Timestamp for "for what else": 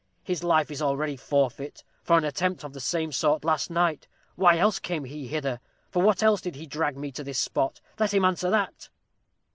5.91-6.41